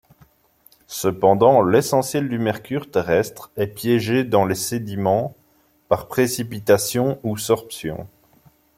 Cependant, 0.87 1.61
l’essentiel 1.61 2.27
du 2.27 2.39
mercure 2.39 2.89
terrestre 2.89 3.51
est 3.55 3.67
piégé 3.67 4.23
dans 4.23 4.45
les 4.47 4.55
sédiments 4.55 5.35
par 5.89 6.07
précipitation 6.07 7.19
ou 7.21 7.37
sorption. 7.37 8.07